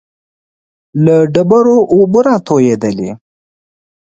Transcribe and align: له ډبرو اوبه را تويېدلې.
له 1.03 1.15
ډبرو 1.33 1.77
اوبه 1.93 2.19
را 2.25 2.35
تويېدلې. 2.47 3.11